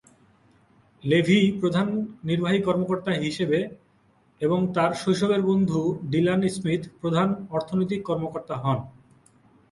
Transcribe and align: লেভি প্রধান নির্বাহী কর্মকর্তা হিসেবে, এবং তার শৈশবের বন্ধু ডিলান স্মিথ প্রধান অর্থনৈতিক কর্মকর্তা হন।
লেভি 1.03 1.39
প্রধান 1.61 1.87
নির্বাহী 2.23 2.59
কর্মকর্তা 2.67 3.11
হিসেবে, 3.25 3.59
এবং 4.41 4.59
তার 4.75 4.91
শৈশবের 4.93 5.41
বন্ধু 5.41 5.79
ডিলান 6.11 6.41
স্মিথ 6.55 6.81
প্রধান 7.01 7.27
অর্থনৈতিক 7.57 8.01
কর্মকর্তা 8.09 8.55
হন। 8.63 8.79